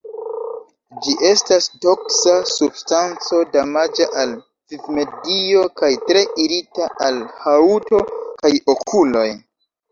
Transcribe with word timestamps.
Ĝi 1.07 1.11
estas 1.31 1.67
toksa 1.85 2.33
substanco, 2.53 3.43
damaĝa 3.57 4.09
al 4.23 4.33
vivmedio 4.73 5.69
kaj 5.83 5.93
tre 6.09 6.27
irita 6.47 6.91
al 7.11 7.23
haŭto 7.47 8.05
kaj 8.43 8.55
okuloj. 8.77 9.27